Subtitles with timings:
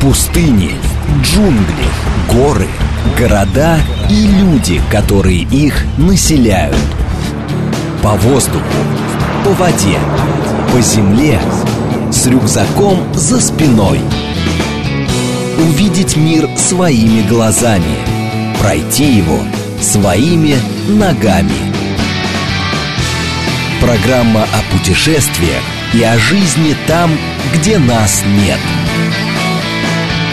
[0.00, 0.74] Пустыни,
[1.22, 1.84] джунгли,
[2.30, 2.66] горы,
[3.18, 6.76] города и люди, которые их населяют.
[8.02, 8.64] По воздуху,
[9.44, 9.98] по воде,
[10.72, 11.38] по земле,
[12.10, 14.00] с рюкзаком за спиной.
[15.58, 17.98] Увидеть мир своими глазами,
[18.62, 19.40] пройти его
[19.82, 20.56] своими
[20.88, 21.52] ногами.
[23.82, 25.62] Программа о путешествиях
[25.92, 27.10] и о жизни там,
[27.54, 28.60] где нас нет.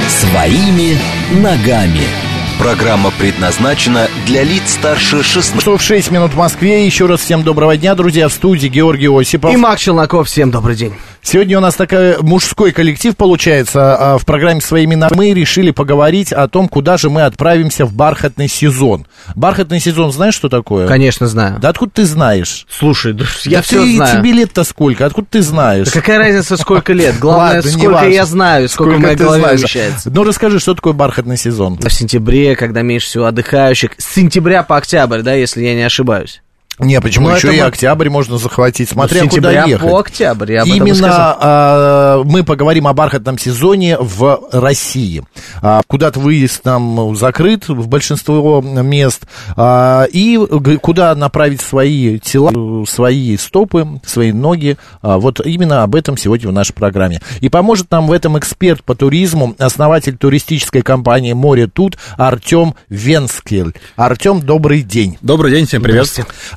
[0.08, 0.98] Своими
[1.32, 2.23] ногами.
[2.64, 5.60] Программа предназначена для лиц старше 16.
[5.60, 6.86] Часов 6 минут в Москве.
[6.86, 8.30] Еще раз всем доброго дня, друзья.
[8.30, 9.54] В студии Георгий Осипов.
[9.54, 10.28] И Макс Челноков.
[10.30, 10.94] Всем добрый день.
[11.22, 13.96] Сегодня у нас такой мужской коллектив получается.
[14.14, 17.94] А, В программе «Своими ногами» мы решили поговорить о том, куда же мы отправимся в
[17.94, 19.08] бархатный сезон.
[19.36, 20.88] Бархатный сезон, знаешь, что такое?
[20.88, 21.60] Конечно, знаю.
[21.60, 22.66] Да откуда ты знаешь?
[22.70, 24.20] Слушай, да я Да все ты- знаю.
[24.22, 25.06] Тебе лет-то сколько?
[25.06, 25.88] Откуда ты знаешь?
[25.88, 27.20] Да какая разница, сколько лет?
[27.20, 29.60] Главное, Ладно, сколько я знаю, сколько, в моей голове знаешь.
[29.60, 30.10] вмещается.
[30.14, 31.78] Ну, расскажи, что такое бархатный сезон?
[31.78, 36.43] В сентябре, когда меньше всего отдыхающих, с сентября по октябрь, да, если я не ошибаюсь.
[36.80, 39.88] Не, почему Ну, еще это и мы- октябрь можно захватить, смотря Ну, куда ехать.
[39.88, 40.64] по октябрь, я.
[40.64, 45.24] Именно а, мы поговорим о бархатном сезоне в России.
[45.62, 49.24] А, куда-то выезд там закрыт в большинство мест.
[49.56, 50.38] А, и
[50.82, 54.78] куда направить свои тела, свои стопы, свои ноги.
[55.02, 57.22] А, вот именно об этом сегодня в нашей программе.
[57.40, 63.76] И поможет нам в этом эксперт по туризму, основатель туристической компании «Море тут» Артем Венскель.
[63.96, 65.18] Артем, добрый день.
[65.22, 66.08] Добрый день, всем привет.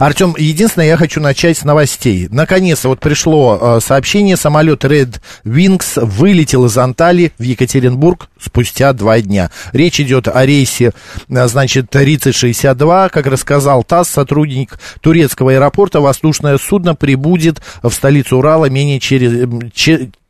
[0.06, 2.28] Артем, единственное, я хочу начать с новостей.
[2.30, 9.20] Наконец-то вот пришло э, сообщение, самолет Red Wings вылетел из Анталии в Екатеринбург спустя два
[9.20, 9.50] дня.
[9.72, 10.92] Речь идет о рейсе,
[11.28, 18.66] э, значит, 3062, как рассказал ТАСС, сотрудник турецкого аэропорта, воздушное судно прибудет в столицу Урала
[18.66, 19.48] менее через...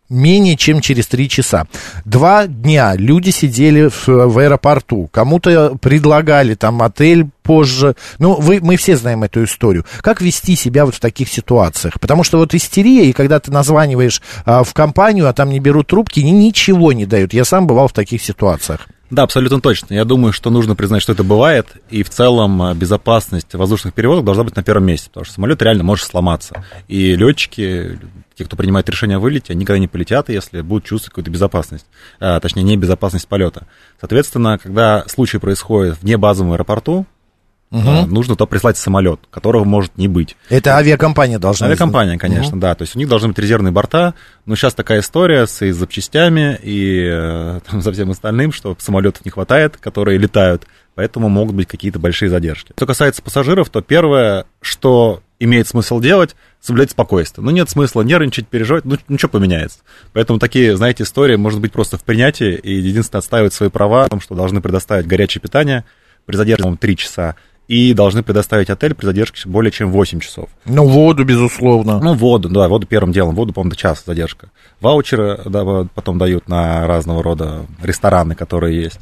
[0.08, 1.66] менее чем через три часа.
[2.04, 7.94] Два дня люди сидели в, в аэропорту, кому-то предлагали там отель позже.
[8.18, 9.84] Ну, вы, мы все знаем эту историю.
[10.00, 12.00] Как вести себя вот в таких ситуациях?
[12.00, 15.86] Потому что вот истерия, и когда ты названиваешь а, в компанию, а там не берут
[15.86, 17.32] трубки, ни, ничего не дают.
[17.32, 18.88] Я сам бывал в таких ситуациях.
[19.10, 19.94] Да, абсолютно точно.
[19.94, 24.24] Я думаю, что нужно признать, что это бывает, и в целом э, безопасность воздушных перевозок
[24.24, 26.64] должна быть на первом месте, потому что самолет реально может сломаться.
[26.88, 28.00] И летчики,
[28.36, 31.86] те, кто принимает решение о вылете, они никогда не полетят, если будут чувствовать какую-то безопасность,
[32.18, 33.66] а, точнее, не безопасность полета.
[34.00, 37.06] Соответственно, когда случай происходит вне базовом аэропорту,
[37.70, 40.36] а, нужно то прислать самолет, которого может не быть.
[40.48, 42.74] Это авиакомпания должна Авиакомпания, конечно, да.
[42.74, 44.14] То есть у них должны быть резервные борта.
[44.44, 49.24] Но сейчас такая история с и запчастями и э, там, со всем остальным, что самолетов
[49.24, 52.72] не хватает, которые летают, поэтому могут быть какие-то большие задержки.
[52.76, 57.44] Что касается пассажиров, то первое, что имеет смысл делать, соблюдать спокойствие.
[57.44, 59.80] Ну, нет смысла нервничать, переживать, ну, ничего поменяется.
[60.12, 64.08] Поэтому такие, знаете, истории может быть просто в принятии, и единственное, отстаивать свои права о
[64.08, 65.84] том, что должны предоставить горячее питание
[66.24, 67.36] при задержке, по-моему, 3 часа,
[67.68, 70.48] и должны предоставить отель при задержке более чем 8 часов.
[70.64, 72.00] Ну, воду, безусловно.
[72.00, 73.34] Ну, воду, да, воду первым делом.
[73.34, 74.48] Воду, по-моему, час задержка.
[74.80, 79.00] Ваучеры да, потом дают на разного рода рестораны, которые есть.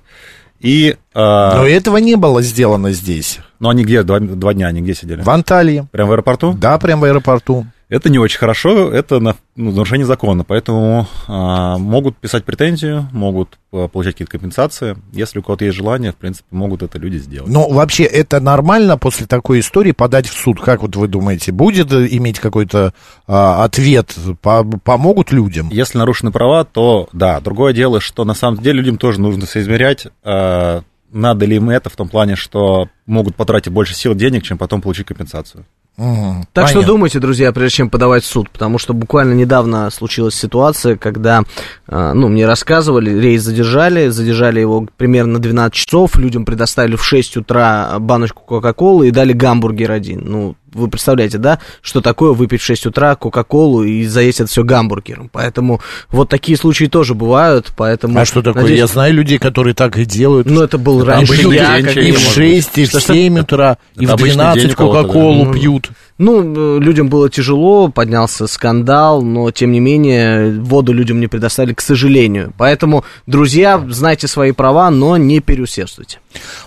[0.61, 3.41] И, а, Но этого не было сделано здесь.
[3.61, 5.21] ну, они где, два, два дня они где сидели?
[5.21, 5.87] В Анталии.
[5.91, 6.55] Прямо в аэропорту?
[6.55, 7.67] Да, прям в аэропорту.
[7.95, 13.57] Это не очень хорошо, это на, ну, нарушение закона, поэтому а, могут писать претензию, могут
[13.71, 14.97] а, получать какие-то компенсации.
[15.13, 17.49] Если у кого-то есть желание, в принципе, могут это люди сделать.
[17.49, 20.61] Но вообще это нормально после такой истории подать в суд?
[20.61, 22.95] Как вот вы думаете, будет э, иметь какой-то
[23.29, 24.13] а, ответ?
[24.43, 25.69] По- помогут людям?
[25.71, 27.39] Если нарушены права, то да.
[27.39, 31.95] Другое дело, что на самом деле людям тоже нужно соизмерять, надо ли им это в
[31.95, 35.65] том плане, что могут потратить больше сил, денег, чем потом получить компенсацию.
[35.97, 36.93] Мгм, Так что понятно.
[36.95, 41.45] думайте, друзья, прежде чем подавать в суд, потому что буквально недавно случилась ситуация, когда,
[41.87, 47.05] э, ну, мне рассказывали, рейс задержали, задержали его примерно на 12 часов, людям предоставили в
[47.05, 50.23] 6 утра баночку Кока-Колы и дали гамбургер один.
[50.25, 54.63] Ну, вы представляете, да, что такое выпить в 6 утра Кока-Колу и заесть это все
[54.65, 55.31] гамбургером.
[55.33, 55.81] Поэтому
[56.11, 58.19] вот такие случаи тоже бывают, поэтому...
[58.19, 58.63] А что такое?
[58.63, 60.47] надеюсь- Я знаю людей, которые так и делают.
[60.49, 62.35] Ну, это был раньше обычный я, и в может быть.
[62.35, 65.07] 6, и в 7 утра, и в обычный 12 день у кого-то, да.
[65.09, 65.91] Кока-Колу Ну, пьют.
[66.17, 71.75] Ну, э, людям было тяжело, поднялся скандал, но тем не менее воду людям не предоставили,
[71.75, 72.53] к сожалению.
[72.57, 76.21] Поэтому, друзья, знайте свои права, но не переусердствуйте.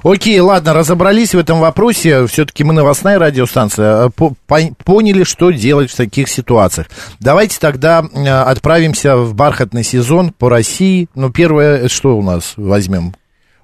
[0.03, 2.27] Окей, ладно, разобрались в этом вопросе.
[2.27, 4.07] Все-таки мы новостная радиостанция.
[4.07, 6.88] э, по- пон- Поняли, что делать в таких ситуациях.
[7.21, 11.07] Давайте тогда э, отправимся в бархатный сезон по России.
[11.15, 13.13] Ну, первое, что у нас возьмем?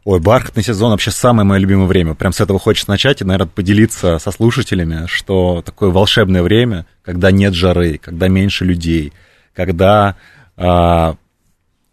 [0.05, 2.13] Ой, бархатный сезон вообще самое мое любимое время.
[2.13, 7.31] Прям с этого хочется начать и, наверное, поделиться со слушателями, что такое волшебное время, когда
[7.31, 9.13] нет жары, когда меньше людей,
[9.53, 10.17] когда
[10.57, 11.15] а,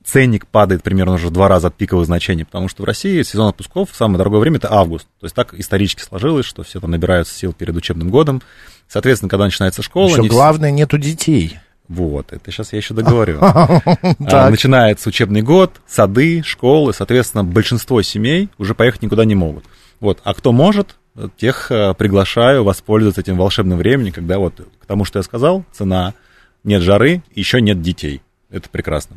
[0.05, 3.49] ценник падает примерно уже в два раза от пиковых значений, потому что в России сезон
[3.49, 5.07] отпусков, самое дорогое время это август.
[5.21, 8.43] То есть так исторически сложилось, что все там набираются сил перед учебным годом.
[8.89, 10.09] Соответственно, когда начинается школа...
[10.09, 11.61] Еще главное, нету детей.
[11.91, 13.39] Вот, это сейчас я еще договорю.
[13.43, 14.49] А.
[14.49, 19.65] Начинается учебный год, сады, школы, соответственно, большинство семей уже поехать никуда не могут.
[19.99, 20.97] Вот, а кто может,
[21.37, 26.15] тех э, приглашаю воспользоваться этим волшебным временем, когда вот к тому, что я сказал, цена,
[26.63, 28.23] нет жары, еще нет детей.
[28.51, 29.17] Это прекрасно.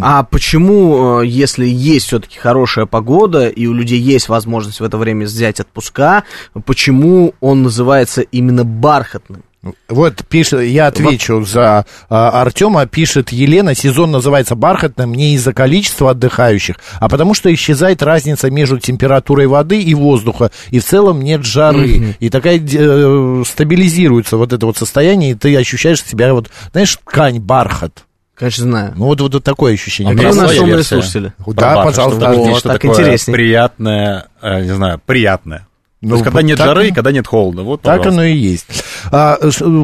[0.00, 4.96] А почему, э, если есть все-таки хорошая погода и у людей есть возможность в это
[4.96, 6.22] время взять отпуска,
[6.64, 9.42] почему он называется именно бархатным?
[9.88, 16.10] Вот пишет, я отвечу за а, Артема, пишет Елена, сезон называется бархатным не из-за количества
[16.10, 21.44] отдыхающих, а потому что исчезает разница между температурой воды и воздуха, и в целом нет
[21.44, 22.16] жары.
[22.20, 27.40] И такая э, стабилизируется вот это вот состояние, и ты ощущаешь себя вот, знаешь, ткань,
[27.40, 28.04] бархат.
[28.34, 28.92] Конечно, знаю.
[28.96, 30.12] Ну вот, вот такое ощущение.
[30.12, 31.32] А меня у нас умные слушатели?
[31.46, 33.32] Да, бархат, пожалуйста, вот, что так такое интересней.
[33.34, 35.66] приятное, э, не знаю, приятное.
[36.02, 37.62] То Ну, есть, когда нет так- жары, когда нет холода.
[37.62, 38.20] Вот, Так пожалуйста.
[38.20, 38.66] оно и есть.
[39.10, 39.38] А,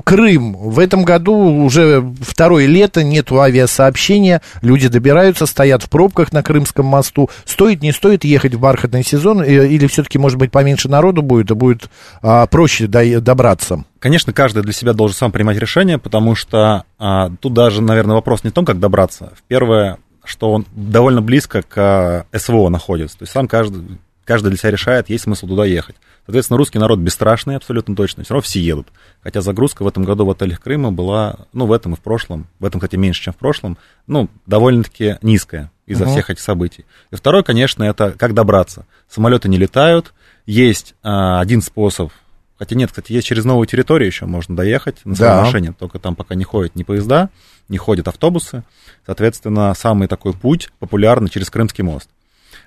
[0.05, 0.53] Крым.
[0.55, 4.43] В этом году уже второе лето, нету авиасообщения.
[4.61, 7.31] Люди добираются, стоят в пробках на Крымском мосту.
[7.47, 9.41] Стоит, не стоит ехать в бархатный сезон?
[9.43, 11.89] э, Или все-таки, может быть, поменьше народу будет, и будет
[12.21, 13.85] а, проще до- добраться?
[13.99, 18.45] Конечно, каждый для себя должен сам принимать решение, потому что а, тут даже, наверное, вопрос
[18.45, 19.33] не в том, как добраться.
[19.49, 23.19] Первое, что он довольно близко к а, СВО находится.
[23.19, 23.83] То есть сам каждый,
[24.25, 25.97] каждый для себя решает, есть смысл туда ехать.
[26.27, 28.89] Соответственно, русский народ бесстрашный абсолютно точно, все равно все едут.
[29.23, 32.47] Хотя загрузка в этом году в отелях Крыма была, ну, в этом и в прошлом,
[32.61, 33.77] в этом, кстати, меньше, чем в прошлом,
[34.07, 36.13] ну, довольно-таки низкая из-за Мгм.
[36.13, 36.85] всех этих событий.
[37.11, 38.87] И второе, конечно, это как добраться.
[39.09, 40.15] Самолеты не летают,
[40.47, 42.13] есть а, один способ,
[42.57, 45.41] хотя нет, кстати, есть через новую территорию еще можно доехать на своей Да.
[45.45, 47.31] машине, только там пока не ходят ни поезда,
[47.69, 48.63] не ходят автобусы.
[49.07, 52.09] Соответственно, самый такой путь популярный через Крымский мост.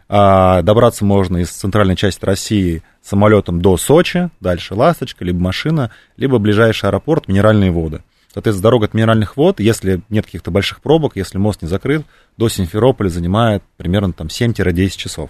[0.08, 6.38] А, добраться можно из центральной части России самолетом до Сочи, дальше «Ласточка», либо машина, либо
[6.38, 8.04] ближайший аэропорт «Минеральные воды».
[8.34, 12.06] Соответственно, дорога от минеральных вод, если нет каких-то больших пробок, если мост не закрыт,
[12.36, 15.30] до Симферополя занимает примерно там 7-10 часов.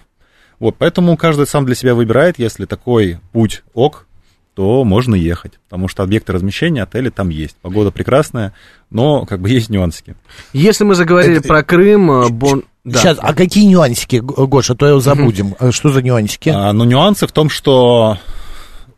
[0.60, 4.08] Вот, поэтому каждый сам для себя выбирает, если такой путь ок,
[4.56, 7.58] то можно ехать, потому что объекты размещения, отели там есть.
[7.62, 8.54] Погода прекрасная,
[8.90, 10.16] но как бы есть нюансики.
[10.54, 12.64] Если мы заговорили Это- про Крым, э, Бон...
[12.86, 13.00] да.
[13.00, 15.56] Сейчас, а какие нюансики, Гоша, то его забудем.
[15.58, 16.50] А Что за нюансики?
[16.50, 18.20] А, но нюансы в том, что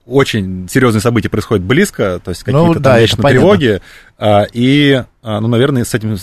[0.05, 3.81] очень серьезные события происходят близко, то есть Ну какие-то да, там тревоги,
[4.17, 6.17] а, и, а, ну, наверное, с этим,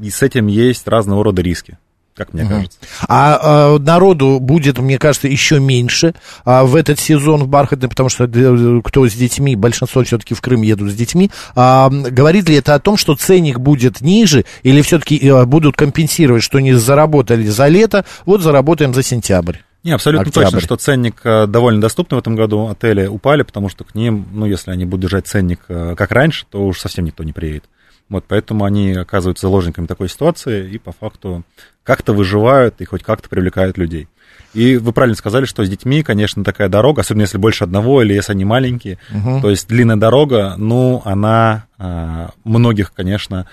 [0.00, 1.78] и с этим есть разного рода риски,
[2.20, 2.78] как мне кажется.
[3.08, 6.14] А, а, народу будет, мне кажется, еще меньше
[6.44, 10.42] а, в этот сезон в бархатный, потому что э, кто с детьми, большинство все-таки в
[10.42, 11.30] Крым едут с детьми.
[11.56, 16.60] А, говорит ли это о том, что ценник будет ниже, или все-таки будут компенсировать, что
[16.60, 19.56] не заработали за лето, вот заработаем за сентябрь?
[19.82, 20.44] Не, абсолютно Октябрь.
[20.44, 22.66] точно, что ценник э, довольно доступный в этом году.
[22.66, 26.44] Отели упали, потому что к ним, ну, если они будут держать ценник э, как раньше,
[26.50, 27.64] то уж совсем никто не приедет.
[28.10, 31.44] Вот, поэтому они оказываются заложниками такой ситуации и по факту
[31.90, 34.06] как-то выживают и хоть как-то привлекают людей.
[34.54, 38.14] И вы правильно сказали, что с детьми, конечно, такая дорога, особенно если больше одного или
[38.14, 38.98] если они маленькие,
[39.42, 43.48] то есть длинная дорога, ну, она а, многих, конечно,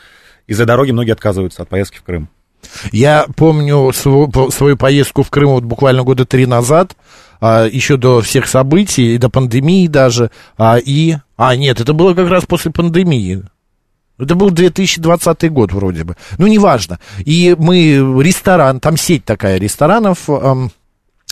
[0.46, 2.30] из-за дороги многие отказываются от поездки в Крым.
[2.92, 6.96] Я помню свою, свою поездку в Крым вот буквально года три назад,
[7.42, 11.16] а, еще до всех событий, до пандемии даже, а, и...
[11.38, 13.46] А, нет, это было как раз после пандемии.
[14.20, 16.16] Это был 2020 год вроде бы.
[16.38, 17.00] Ну, неважно.
[17.20, 20.72] И мы ресторан, там сеть такая ресторанов, ам,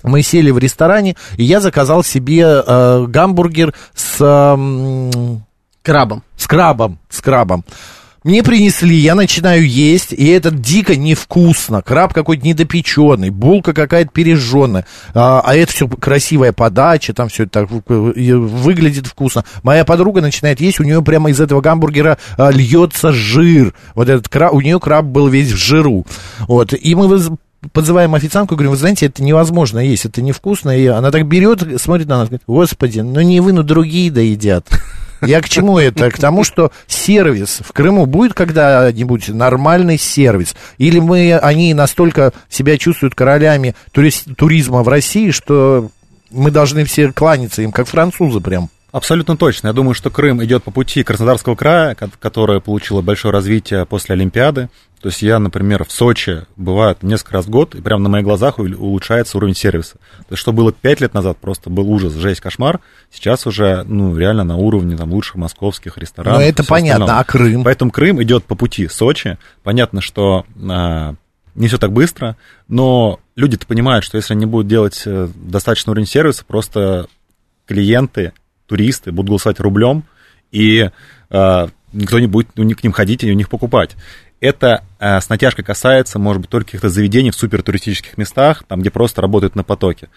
[0.03, 4.17] мы сели в ресторане, и я заказал себе э, гамбургер с...
[4.21, 5.43] ам,
[5.81, 6.23] Крабом.
[6.35, 7.63] с крабом, с крабом.
[8.25, 11.83] Мне принесли, я начинаю есть, и это дико невкусно.
[11.83, 14.87] Краб какой-то недопеченный, булка какая-то пережженная.
[15.13, 19.45] А, а это все красивая подача, там все так выглядит вкусно.
[19.61, 23.75] Моя подруга начинает есть, у нее прямо из этого гамбургера а, льется жир.
[23.93, 26.03] Вот этот краб, у нее краб был весь в жиру.
[26.47, 27.07] Вот, и мы
[27.73, 30.75] подзываем официантку, говорим, вы знаете, это невозможно есть, это невкусно.
[30.75, 34.67] И она так берет, смотрит на нас, говорит, господи, ну не вы, но другие доедят.
[35.21, 36.11] Я к чему это?
[36.11, 40.55] К тому, что сервис в Крыму будет когда-нибудь нормальный сервис?
[40.77, 45.89] Или мы, они настолько себя чувствуют королями туризма в России, что
[46.31, 48.69] мы должны все кланяться им, как французы прям?
[48.95, 49.67] Абсолютно точно.
[49.67, 54.13] Я думаю, что Крым идет по пути Краснодарского края, ко- которое получило большое развитие после
[54.13, 54.69] Олимпиады.
[55.01, 58.23] То есть я, например, в Сочи бываю несколько раз в год, и прямо на моих
[58.23, 59.95] глазах улучшается уровень сервиса.
[60.19, 62.79] То есть что было пять лет назад, просто был ужас, жесть, кошмар.
[63.11, 66.39] Сейчас уже, ну, реально на уровне там, лучших московских ресторанов.
[66.39, 67.03] Ну, это понятно.
[67.03, 67.19] остального.
[67.19, 67.63] А Крым?
[67.65, 69.37] Поэтому Крым идет по пути Сочи.
[69.61, 71.15] Понятно, что а,
[71.53, 72.37] не все так быстро,
[72.69, 77.07] но люди-то понимают, что если они будут делать э, достаточно уровень сервиса, просто
[77.67, 78.31] клиенты,
[78.67, 80.03] туристы будут голосовать рублем,
[80.51, 80.89] и
[81.29, 83.95] э, никто не будет к ним ходить и у них покупать.
[84.41, 88.91] Это э, с натяжкой касается, может быть, только каких-то заведений в супертуристических местах, там, где
[88.91, 90.09] просто работают на потоке,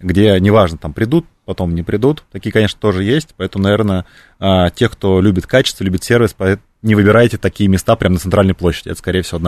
[0.00, 2.24] где, неважно, там придут, потом не придут.
[2.32, 4.06] Такие, конечно, тоже есть, поэтому, наверное,
[4.40, 6.34] э, тех, кто любит качество, любит сервис,
[6.82, 8.88] не выбирайте такие места прямо на центральной площади.
[8.88, 9.38] Это, скорее всего,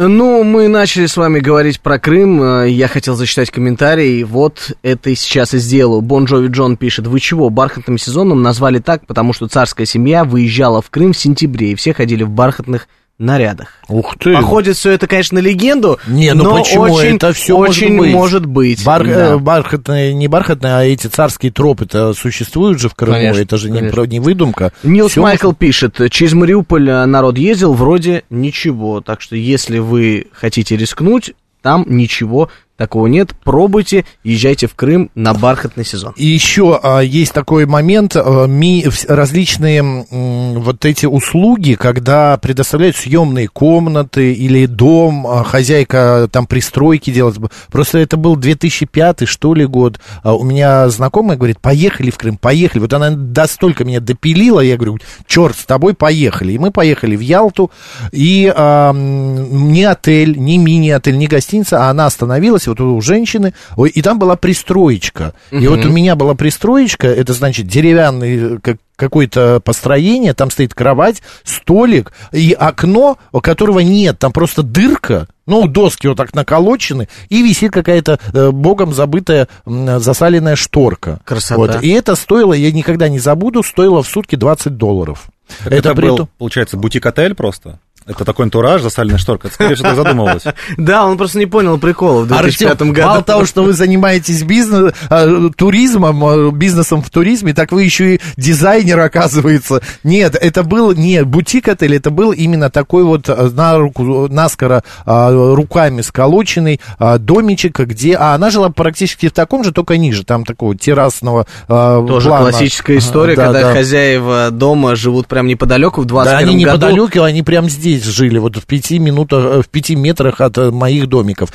[0.00, 2.40] Ну, мы начали с вами говорить про Крым.
[2.40, 4.22] Э, я хотел зачитать комментарий.
[4.22, 6.02] Вот это и сейчас и сделаю.
[6.02, 7.08] Бон Джови Джон пишет.
[7.08, 11.72] Вы чего, бархатным сезоном назвали так, потому что царская семья выезжала в Крым в сентябре,
[11.72, 12.86] и все ходили в бархатных
[13.18, 13.72] нарядах.
[13.88, 14.32] Ух ты!
[14.34, 16.82] Походит все это, конечно, на легенду, не, ну но почему?
[16.84, 18.14] очень, это все очень может быть.
[18.14, 19.10] Может быть Бар, да.
[19.34, 23.70] э, бархатные, не бархатные, а эти царские тропы-то существуют же в Крыму, Конечно, это же
[23.70, 23.96] не, конечно.
[23.96, 24.72] про- не выдумка.
[24.82, 29.00] Нилс Всё Майкл пишет, через Мариуполь э, народ ездил, вроде ничего.
[29.00, 33.34] Так что если вы хотите рискнуть, там ничего такого нет.
[33.44, 36.14] Пробуйте, езжайте в Крым на бархатный сезон.
[36.16, 42.96] И еще а, есть такой момент, а, ми- различные м, вот эти услуги, когда предоставляют
[42.96, 47.36] съемные комнаты или дом, а, хозяйка там пристройки делает.
[47.70, 49.98] Просто это был 2005 что ли год.
[50.22, 52.80] А у меня знакомая говорит, поехали в Крым, поехали.
[52.80, 56.52] Вот она настолько меня допилила, я говорю, черт, с тобой поехали.
[56.52, 57.72] И мы поехали в Ялту,
[58.12, 63.90] и а, ни отель, ни мини-отель, ни гостиница, а она остановилась вот у женщины, ой,
[63.90, 65.34] и там была пристроечка.
[65.50, 70.74] И вот у меня была пристроечка, это значит деревянный э, как какое-то построение, там стоит
[70.74, 77.08] кровать, столик и окно, у которого нет, там просто дырка, ну, доски вот так наколочены,
[77.28, 81.20] и висит какая-то э, богом забытая м, засаленная шторка.
[81.24, 81.56] Красота.
[81.56, 81.82] Вот.
[81.82, 85.28] И это стоило, я никогда не забуду, стоило в сутки 20 долларов.
[85.64, 87.78] Это, при был, том- получается, бутик-отель просто?
[88.06, 89.48] Это такой антураж, засаленная шторка.
[89.48, 90.44] Это, скорее всего, так задумывалось.
[90.78, 93.06] Да, он просто не понял прикола в 2005 Артем, году.
[93.08, 98.14] мало того, что вы занимаетесь бизнес, э, туризмом, э, бизнесом в туризме, так вы еще
[98.16, 99.80] и дизайнер, оказывается.
[100.04, 106.00] Нет, это был не бутик-отель, это был именно такой вот э, на руку, наскоро руками
[106.02, 106.80] сколоченный
[107.18, 108.14] домичек, где...
[108.16, 112.50] А она жила практически в таком же, только ниже, там такого террасного Тоже плана.
[112.50, 113.72] классическая история, Да, когда да.
[113.72, 116.76] хозяева дома живут прям неподалеку в 21 Да, они году.
[116.76, 120.70] неподалеку, они прям здесь жили, вот в пяти минутах, э, в пяти метрах от э,
[120.70, 121.50] моих домиков.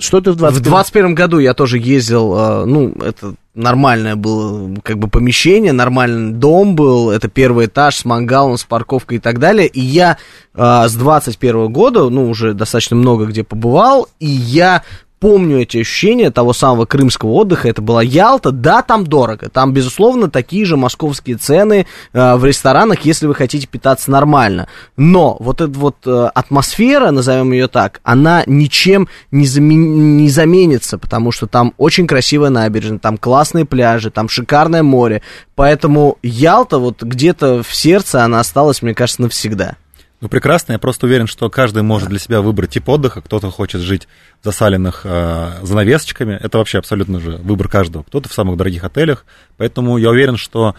[0.00, 4.74] Что ты в 20 В 21 году я тоже ездил, э, ну, это нормальное было
[4.82, 9.38] как бы помещение, нормальный дом был, это первый этаж с мангалом, с парковкой и так
[9.38, 10.18] далее, и я
[10.54, 14.82] э, с 21 года, ну, уже достаточно много где побывал, и я
[15.24, 20.28] помню эти ощущения того самого крымского отдыха, это была Ялта, да, там дорого, там, безусловно,
[20.28, 25.72] такие же московские цены э, в ресторанах, если вы хотите питаться нормально, но вот эта
[25.78, 31.72] вот э, атмосфера, назовем ее так, она ничем не, замен- не заменится, потому что там
[31.78, 35.22] очень красивая набережная, там классные пляжи, там шикарное море,
[35.54, 39.76] поэтому Ялта вот где-то в сердце она осталась, мне кажется, навсегда.
[40.24, 40.72] Ну, прекрасно.
[40.72, 43.20] Я просто уверен, что каждый может для себя выбрать тип отдыха.
[43.20, 44.08] Кто-то хочет жить
[44.40, 46.32] в засаленных э, занавесочками.
[46.32, 48.04] Это вообще абсолютно же выбор каждого.
[48.04, 49.26] Кто-то в самых дорогих отелях.
[49.58, 50.76] Поэтому я уверен, что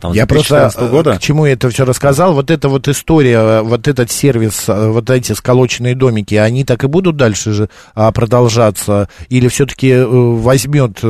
[0.00, 1.16] там, с Я просто 2014 э, года...
[1.16, 2.32] к чему я это все рассказал.
[2.32, 6.84] Вот эта вот история, э, вот этот сервис, э, вот эти сколоченные домики, они так
[6.84, 9.08] и будут дальше же а, продолжаться?
[9.28, 11.00] Или все-таки возьмет,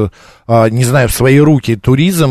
[0.46, 2.30] а, не знаю, в свои руки туризм,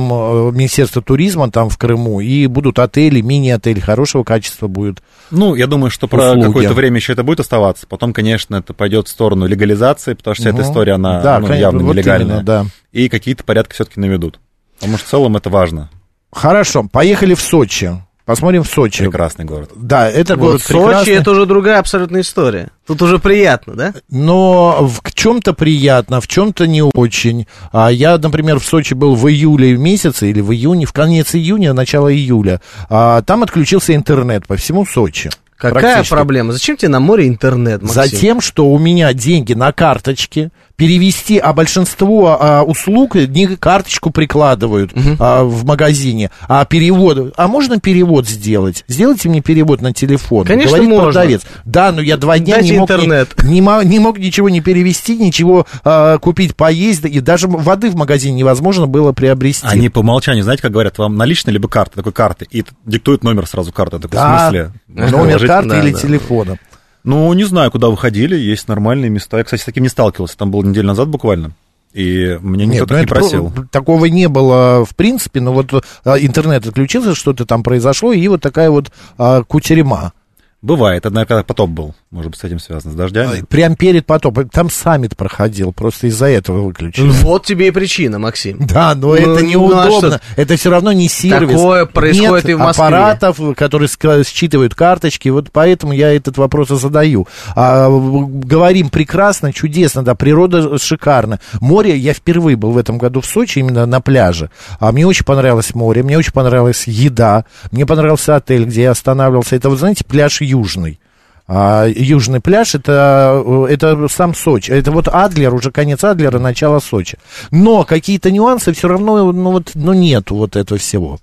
[0.51, 5.01] Министерство туризма там в Крыму, и будут отели, мини-отели хорошего качества будет?
[5.31, 7.87] Ну, я думаю, что про какое-то время еще это будет оставаться.
[7.87, 11.47] Потом, конечно, это пойдет в сторону легализации, потому что вся эта история, она Да, ну,
[11.47, 12.27] конечно, явно вот нелегальная.
[12.27, 12.65] именно, да.
[12.91, 14.39] И какие-то порядки все-таки наведут.
[14.79, 15.89] Потому что в целом это важно.
[16.33, 17.91] Хорошо, поехали в Сочи.
[18.25, 19.03] Посмотрим в Сочи.
[19.03, 19.71] Прекрасный город.
[19.75, 21.13] Да, это Вот город Сочи прекрасный.
[21.13, 22.69] это уже другая абсолютная история.
[22.87, 23.93] Тут уже приятно, да?
[24.09, 27.47] Но в чем-то приятно, в чем-то не очень.
[27.73, 31.73] А я, например, в Сочи был в июле месяце или в июне, в конец июня,
[31.73, 32.61] начало июля.
[32.89, 35.29] А там отключился интернет по всему Сочи.
[35.57, 36.51] Какая проблема?
[36.53, 38.03] Зачем тебе на море интернет, Максим?
[38.03, 44.91] Затем, что у меня деньги на карточке, перевести, а большинство а, услуг не карточку прикладывают
[45.19, 47.33] а, в магазине, а перевод.
[47.37, 48.83] А можно перевод сделать?
[48.87, 50.45] Сделайте мне перевод на телефон.
[50.45, 51.05] Конечно, Говорит можно.
[51.05, 51.41] продавец.
[51.65, 53.43] Да, но я два дня Дайте не мог, интернет.
[53.43, 57.95] не, мо- не мог ничего не перевести, ничего а, купить, поесть, и даже воды в
[57.95, 59.67] магазине невозможно было приобрести.
[59.67, 63.45] Они по умолчанию, знаете, как говорят, вам наличные либо карты, такой карты, и диктуют номер
[63.47, 63.99] сразу карты.
[63.99, 64.71] Такой, Да, в смысле?
[64.87, 65.99] Номер карты Да, или да.
[65.99, 66.57] телефона.
[67.03, 69.37] Ну, не знаю, куда вы ходили, есть нормальные места.
[69.37, 71.51] Я, кстати, с таким не сталкивался, там был неделю назад буквально.
[71.93, 73.49] И меня никто Нет, так ну не просил.
[73.51, 75.71] про- такого не было в принципе, но вот
[76.03, 80.13] а, интернет отключился, что-то там произошло, и вот такая вот а, кутерьма.
[80.63, 81.03] Бывает.
[81.03, 81.93] Когда потоп был.
[82.09, 83.43] Может быть, с этим связано, с дождями.
[83.49, 84.47] Прям перед потопом.
[84.47, 87.09] Там саммит проходил, просто из-за этого выключили.
[87.09, 88.65] Вот тебе и причина, Максим.
[88.65, 90.21] Да, но Ну, это ну, а неудобно.
[90.37, 91.57] это все равно не сервис.
[91.57, 92.85] Такое происходит Нет и в Москве.
[92.85, 93.89] аппаратов, которые
[94.23, 95.27] считывают карточки.
[95.27, 97.27] Вот поэтому я этот вопрос и задаю.
[97.57, 101.41] А, говорим прекрасно, чудесно, да, природа шикарна.
[101.59, 104.49] Море, я впервые был в этом году в Сочи, именно на пляже.
[104.79, 109.57] А мне очень понравилось море, мне очень понравилась еда, мне понравился отель, где я останавливался.
[109.57, 110.99] Это, вы знаете, пляж Южный.
[111.45, 114.71] А, южный пляж это, э, это сам Сочи.
[114.71, 117.17] Это вот Адлер, уже конец Адлера, начало Сочи.
[117.51, 121.19] Но какие-то нюансы все равно, ну вот, ну нету вот этого всего.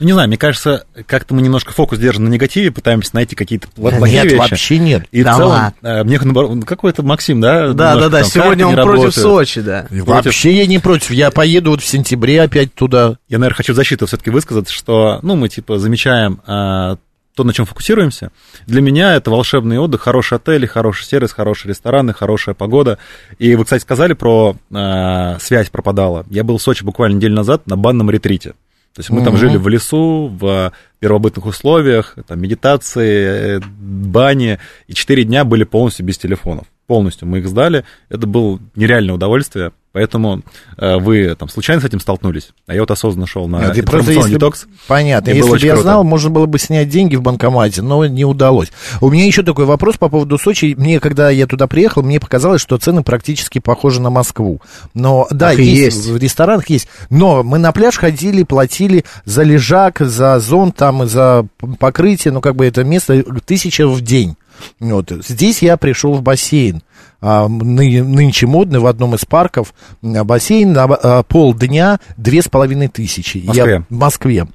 [0.00, 3.68] Ну, не знаю, мне кажется, как-то мы немножко фокус держим на негативе, пытаемся найти какие-то
[3.68, 4.36] плохие нет, вещи.
[4.36, 5.06] вообще нет.
[5.10, 5.88] И Да в целом, ладно.
[5.88, 7.72] э, мне наоборот, ну, какой-то Максим, да?
[7.72, 8.20] Да, да, да.
[8.20, 9.14] там Сегодня он против.
[9.14, 9.86] Сочи, да.
[9.90, 11.10] Вообще я не против.
[11.10, 13.16] Я поеду вот в сентябре опять туда.
[13.28, 16.96] Я, наверное, хочу в защиту все-таки высказаться, что, ну, мы, типа, замечаем а,
[17.38, 18.32] то, на чем фокусируемся.
[18.66, 22.98] Для меня это волшебный отдых, хороший отель, хороший сервис, хорошие рестораны, хорошая погода.
[23.38, 26.26] И вы, кстати, сказали про а, связь пропадала.
[26.30, 28.50] Я был в Сочи буквально неделю назад на банном ретрите.
[28.94, 29.36] То есть мы там Мгм.
[29.40, 36.04] жили в лесу, в первобытных условиях, там медитации, э, бани, и четыре дня были полностью
[36.04, 36.66] без телефонов.
[36.88, 37.84] Полностью мы их сдали.
[38.08, 39.70] Это было нереальное удовольствие.
[39.92, 40.42] Поэтому
[40.76, 44.12] э, вы там случайно с этим столкнулись, а я вот осознанно шел на Нет, просто
[44.12, 44.66] если детокс.
[44.86, 45.30] Понятно.
[45.30, 45.82] Если бы я круто.
[45.82, 48.68] знал, можно было бы снять деньги в банкомате, но не удалось.
[49.00, 50.74] У меня еще такой вопрос по поводу Сочи.
[50.78, 54.60] Мне, когда я туда приехал, мне показалось, что цены практически похожи на Москву.
[54.92, 56.06] Но да, Так есть, есть.
[56.06, 56.86] в ресторанах есть.
[57.10, 61.46] Но мы на пляж ходили, платили за лежак, за зонт, там, и за
[61.80, 64.36] покрытие, ну, как бы это место тысяча в день.
[64.80, 65.10] Вот.
[65.26, 66.82] Здесь я пришел в бассейн.
[67.20, 72.88] А, ны- нынче модный в одном из парков бассейн на а, полдня две с половиной
[72.88, 73.38] тысячи.
[73.38, 73.72] В Москве.
[73.72, 74.46] Я- в Москве.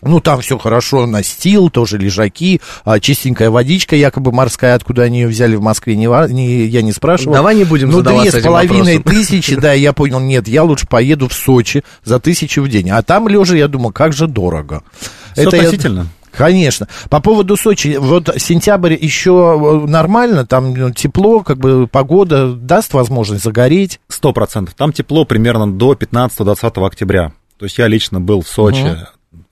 [0.00, 5.26] Ну, там все хорошо, настил, тоже лежаки, а, чистенькая водичка, якобы морская, откуда они ее
[5.26, 7.34] взяли в Москве, не, не- я не спрашивал.
[7.34, 11.26] Давай не будем Ну, две с половиной тысячи, да, я понял, нет, я лучше поеду
[11.26, 12.90] в Сочи за тысячу в день.
[12.90, 14.84] А там лежа, я думаю, как же дорого.
[15.32, 16.06] Все я- относительно.
[16.32, 16.88] Конечно.
[17.10, 22.94] По поводу Сочи, вот сентябрь еще э, нормально, там ну, тепло, как бы погода даст
[22.94, 24.00] возможность загореть.
[24.08, 24.74] Сто процентов.
[24.74, 27.32] Там тепло примерно до 15-20 октября.
[27.58, 28.96] То есть я лично был в Сочи,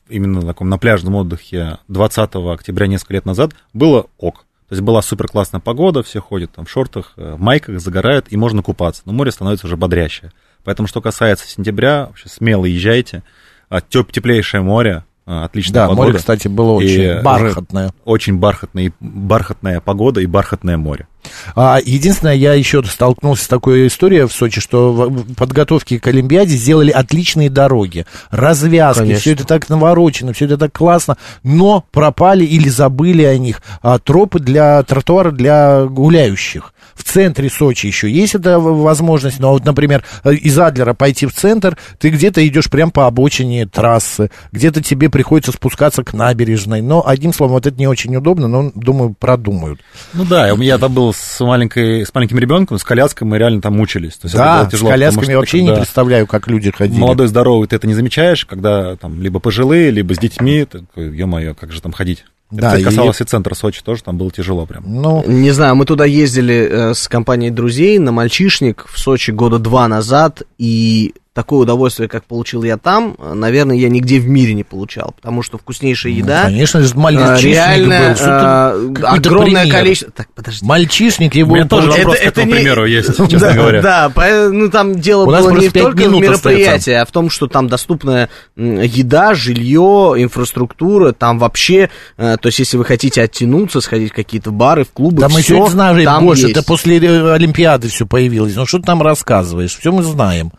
[0.09, 3.53] именно на таком на пляжном отдыхе 20 октября несколько лет назад.
[3.73, 4.45] Было ок.
[4.69, 8.27] То есть была супер классная погода, все ходят там в шортах, э, в майках, загорают,
[8.31, 9.03] и можно купаться.
[9.05, 10.33] Но море становится уже бодрящее.
[10.65, 13.23] Поэтому, что касается сентября, вообще смело езжайте.
[13.69, 16.07] А, теп- теплейшее море, отличная Да, погода.
[16.09, 17.91] море, кстати, было И очень уже бархатное.
[18.05, 21.09] Очень бархатная, бархатная погода и бархатное море.
[21.57, 26.07] А, единственное, я еще столкнулся с такой историей в Сочи, что в в подготовке к
[26.07, 29.21] Олимпиаде сделали отличные дороги, развязки, Конечно.
[29.21, 33.99] все это так наворочено, все это так классно, но пропали или забыли о них а,
[33.99, 36.73] тропы для тротуара для гуляющих.
[36.97, 41.35] В центре Сочи еще есть эта возможность, но вот, например, э, из Адлера пойти в
[41.35, 47.07] центр, ты где-то идешь прямо по обочине трассы, где-то тебе приходится спускаться к набережной, но,
[47.07, 49.81] одним словом, вот это не очень удобно, но, думаю, продумают.
[50.15, 53.61] Ну да, у меня там был с, маленькой, с маленьким ребенком, с коляской, мы реально
[53.61, 54.15] там мучились.
[54.15, 56.99] То есть Да, тяжело, с колясками потому я что вообще не представляю, как люди ходили.
[56.99, 61.73] Молодой, здоровый, ты это не замечаешь, когда там либо пожилые, либо с детьми, ё-моё, как
[61.73, 62.25] же там ходить?
[62.51, 63.25] Да, это и- касалось и...
[63.25, 64.85] центра Сочи тоже, там было тяжело прям.
[64.87, 69.59] Ну, Не знаю, мы туда ездили э, с компанией друзей на мальчишник в Сочи года
[69.59, 74.65] два назад, и такое удовольствие, как получил я там, наверное, я нигде в мире не
[74.65, 78.95] получал, потому что вкуснейшая еда, конечно же, э, мальчишник реально был.
[78.95, 79.79] Какой-то огромное пример.
[79.79, 80.13] количество...
[80.13, 80.65] Так, подожди.
[80.65, 81.55] Мальчишник У его...
[81.55, 82.05] меня тоже получил.
[82.07, 83.83] вопрос к этому примеру есть, честно да, говоря.
[83.83, 84.13] Да,
[84.51, 88.31] ну там дело У было не только в мероприятии, а в том, что там доступная
[88.57, 94.53] еда, жилье, инфраструктура, там вообще, э, то есть если вы хотите оттянуться, сходить в какие-то
[94.53, 96.45] бары, в клубы, Да мы всё все знаем, там есть.
[96.45, 98.57] это после Олимпиады все появилось.
[98.57, 99.77] Ну что ты там рассказываешь?
[99.77, 100.51] Все мы знаем.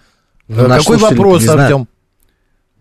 [0.48, 1.48] Ну, Какой вопрос.
[1.48, 1.88] Артем?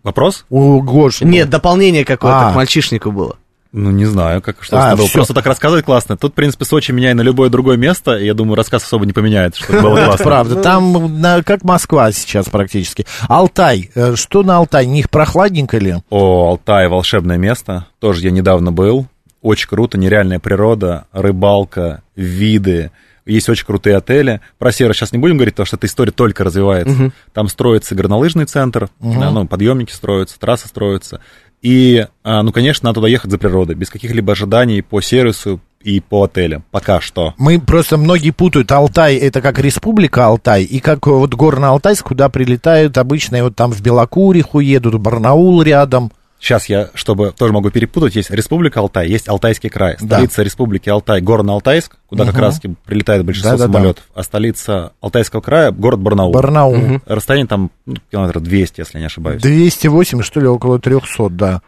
[0.03, 0.45] Вопрос?
[0.49, 1.25] У Гоши.
[1.25, 2.51] Нет, дополнение какое-то А.
[2.51, 3.35] к мальчишнику было.
[3.73, 5.05] Ну, не знаю, как что А, было.
[5.05, 5.15] всё.
[5.15, 6.15] Просто так рассказывать классно.
[6.15, 9.05] Тут, в принципе, Сочи меня и на любое другое место, и я думаю, рассказ особо
[9.05, 10.25] не поменяет, чтобы было Это классно.
[10.25, 10.55] правда.
[10.63, 13.05] Там на- как Москва сейчас практически.
[13.27, 13.91] Алтай.
[13.93, 14.85] Э, Что на Алтай?
[14.85, 15.95] Не их прохладненько ли?
[16.09, 17.87] О, Алтай, волшебное место.
[17.99, 19.07] Тоже я недавно был.
[19.41, 22.91] Очень круто, нереальная природа, рыбалка, виды.
[23.27, 24.41] Есть очень крутые отели.
[24.57, 27.11] Про Северо сейчас не будем говорить, потому что эта история только развивается.
[27.33, 31.21] Там строится горнолыжный центр, да, ну, подъемники строятся, трассы строятся.
[31.61, 35.99] И, а, ну, конечно, надо туда ехать за природой, без каких-либо ожиданий по сервису и
[35.99, 36.63] по отелям.
[36.71, 37.33] Пока что.
[37.37, 42.97] Мы просто многие путают Алтай, это как республика Алтай, и как вот Горно-Алтайск, куда прилетают
[42.97, 46.11] обычные, вот там в Белокуриху едут, Барнаул рядом.
[46.39, 49.97] Сейчас я, чтобы тоже могу перепутать, есть Республика Алтай, есть Алтайский край.
[49.99, 50.17] Да.
[50.17, 52.41] Столица Республики Алтай, горно-Алтайск, куда как Мгм.
[52.43, 53.73] раз прилетает большинство Да-да-да.
[53.73, 56.31] самолетов, а столица Алтайского края, город Барнаул.
[56.31, 57.01] Барнаул.
[57.07, 59.41] Расстояние там ну, километров 200, если я не ошибаюсь.
[59.41, 61.61] 208, что ли, около 300, да.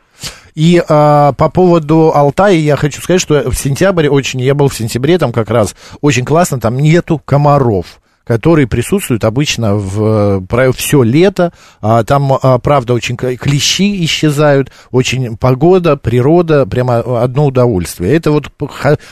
[0.53, 4.75] И а, по поводу Алтая я хочу сказать, что в сентябре очень, я был в
[4.75, 10.45] сентябре там как раз, очень классно, там нету комаров которые присутствуют обычно в,
[10.77, 11.51] все лето.
[11.81, 18.15] А, там, а, правда, очень клещи исчезают, очень погода, природа, прямо одно удовольствие.
[18.15, 18.51] Это вот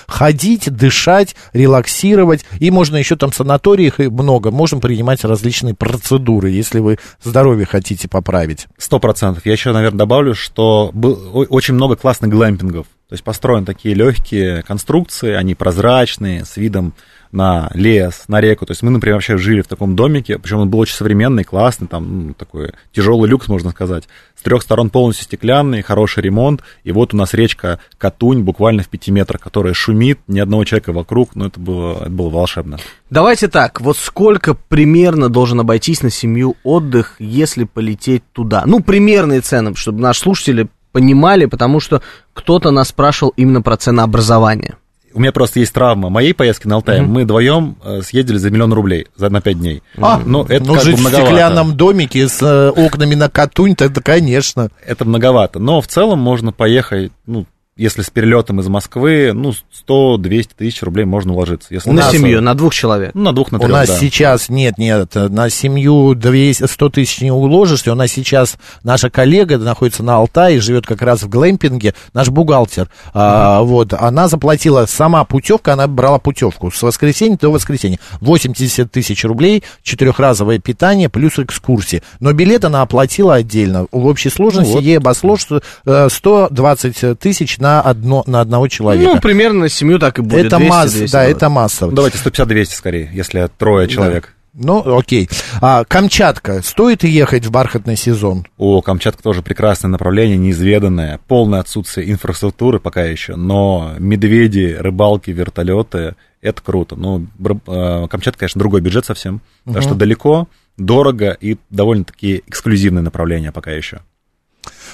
[0.06, 2.46] ходить, дышать, релаксировать.
[2.60, 4.52] И можно еще там в санаториях много.
[4.52, 8.68] Можем принимать различные процедуры, если вы здоровье хотите поправить.
[8.78, 9.48] Сто процентов.
[9.48, 12.86] Я еще, наверное, добавлю, что очень много классных глэмпингов.
[13.10, 16.94] То есть построены такие легкие конструкции, они прозрачные, с видом
[17.32, 18.66] на лес, на реку.
[18.66, 21.88] То есть мы, например, вообще жили в таком домике, причем он был очень современный, классный,
[21.88, 24.08] там ну, такой тяжелый люкс, можно сказать.
[24.36, 26.62] С трех сторон полностью стеклянный, хороший ремонт.
[26.84, 30.92] И вот у нас речка Катунь, буквально в пяти метрах, которая шумит, ни одного человека
[30.94, 31.36] вокруг.
[31.36, 32.78] Ну, это было, это было волшебно.
[33.10, 38.64] Давайте так, вот сколько примерно должен обойтись на семью отдых, если полететь туда?
[38.66, 42.02] Ну, примерные цены, чтобы наши слушатели понимали, потому что
[42.34, 44.76] кто-то нас спрашивал именно про ценообразование.
[45.14, 47.02] У меня просто есть травма моей поездки на Алтай.
[47.02, 49.82] Мы вдвоем э, съездили за миллион рублей за на пять дней.
[49.98, 53.76] А, ну, это ну как жить бы в стеклянном домике с э, окнами на Катунь,
[53.76, 54.70] тогда, конечно.
[54.86, 55.58] Это многовато.
[55.58, 59.54] Но в целом можно поехать, ну, если с перелетом из Москвы, ну,
[59.88, 61.68] 100-200 тысяч рублей можно уложиться.
[61.74, 63.12] Если на нас- семью, на двух человек.
[63.14, 63.98] Ну, на двух, на У трех, нас да.
[63.98, 67.92] сейчас, нет, нет, на семью 200, 100 тысяч не уложишься.
[67.92, 72.90] У нас сейчас наша коллега находится на Алтае, живет как раз в глэмпинге, наш бухгалтер.
[73.14, 78.00] А, вот, она заплатила сама путевка, она брала путевку с воскресенья до воскресенья.
[78.22, 82.02] 80 тысяч рублей, четырехразовое питание плюс экскурсии.
[82.20, 83.88] Но билет она оплатила отдельно.
[83.92, 84.84] В общей сложности Ну вот.
[84.84, 89.14] ей обошло что, э, 120 тысяч на, одно, на одного человека.
[89.14, 90.46] Ну, примерно на семью так и будет.
[90.46, 91.38] это 200, масса, 200 да, долларов.
[91.38, 91.88] это масса.
[91.88, 94.34] Давайте 150-200 скорее, если трое человек.
[94.60, 95.30] Ну, окей.
[95.62, 96.64] А, Камчатка.
[96.64, 98.48] Стоит ехать в бархатный сезон?
[98.58, 106.16] О, Камчатка тоже прекрасное направление, неизведанное, полное отсутствие инфраструктуры пока еще, но медведи, рыбалки, вертолеты,
[106.42, 106.96] это круто.
[106.96, 113.52] Ну, э, Камчатка, конечно, другой бюджет совсем, потому что далеко, дорого и довольно-таки эксклюзивное направление
[113.52, 114.02] пока еще.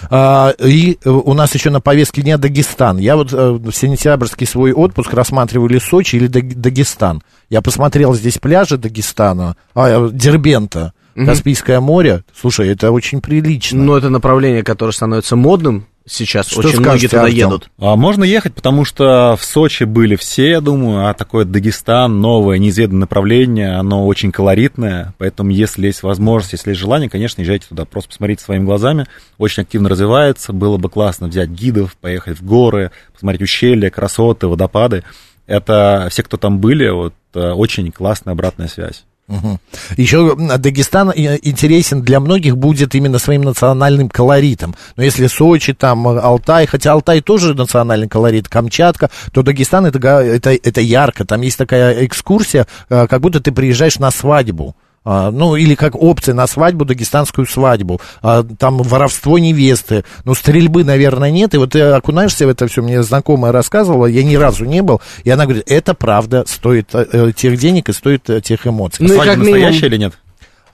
[0.09, 2.97] А, и э, у нас еще на повестке дня Дагестан.
[2.97, 7.21] Я вот э, в сентябрьский свой отпуск рассматривал или Сочи, или Даг- Дагестан.
[7.49, 12.23] Я посмотрел здесь пляжи Дагестана, а, э, Дербента, Каспийское море.
[12.39, 13.81] Слушай, это очень прилично.
[13.81, 16.47] Но это направление, которое становится модным сейчас.
[16.47, 17.37] Что Очень многие скажете, туда Артем?
[17.37, 17.69] едут.
[17.79, 22.57] А можно ехать, потому что в Сочи были все, я думаю, а такое Дагестан, новое,
[22.57, 27.85] неизведанное направление, оно очень колоритное, поэтому если есть возможность, если есть желание, конечно, езжайте туда,
[27.85, 29.05] просто посмотрите своими глазами,
[29.37, 35.03] очень активно развивается, было бы классно взять гидов, поехать в горы, посмотреть ущелья, красоты, водопады,
[35.45, 39.05] это все, кто там были, вот, э, очень классная обратная связь.
[39.27, 39.59] Мгм.
[39.95, 44.75] Еще м, Дагестан э, интересен для многих будет именно своим национальным колоритом.
[44.97, 50.05] Но если Сочи, там э, Алтай, хотя Алтай тоже национальный колорит, Камчатка, то Дагестан это,
[50.07, 51.25] это, это ярко.
[51.25, 54.75] Там есть такая экскурсия, э, как будто ты приезжаешь на свадьбу.
[55.05, 57.99] А, ну, или как опция на свадьбу, дагестанскую свадьбу.
[58.21, 60.05] А, там воровство невесты.
[60.23, 61.53] Ну, стрельбы, наверное, нет.
[61.53, 65.01] И вот ты окунаешься в это все, мне знакомая рассказывала, я ни разу не был.
[65.23, 69.05] И она говорит, это правда стоит э, э, тех денег и стоит э, тех эмоций.
[69.05, 70.13] Ну и Свадьба как минимум- настоящая или нет?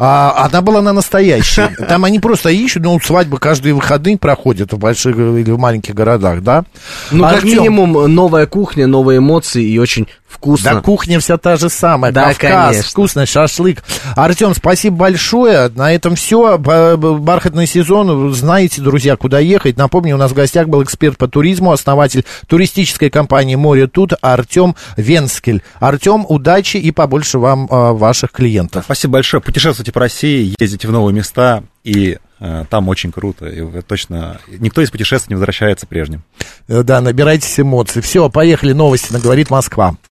[0.02, 1.64] А, она была на настоящей.
[1.90, 6.42] Там они просто ищут, ну, свадьбы каждые выходные проходят в больших или в маленьких городах,
[6.42, 6.64] да?
[7.12, 10.76] Ну, как Артём, минимум, новая кухня, новые эмоции и очень вкусно.
[10.76, 12.12] Да, кухня вся та же самая.
[12.12, 12.90] Да, Кавказ, конечно.
[12.90, 13.84] вкусный шашлык.
[14.16, 15.70] Артем, спасибо большое.
[15.70, 16.58] На этом все.
[16.58, 18.34] Бархатный сезон.
[18.34, 19.78] Знаете, друзья, куда ехать.
[19.78, 24.76] Напомню, у нас в гостях был эксперт по туризму, основатель туристической компании «Море тут» Артем
[24.98, 25.64] Венскель.
[25.80, 28.86] Артем, удачи и побольше вам а, ваших клиентов.
[28.86, 29.42] Спасибо большое.
[29.42, 33.48] Путешествуйте по России, ездите в новые места, и э, там очень круто.
[33.48, 36.24] И точно никто из путешествий не возвращается прежним.
[36.68, 38.02] Э, Да, набирайтесь эмоций.
[38.02, 38.74] Все, поехали.
[38.74, 39.96] Новости на «Говорит Москва».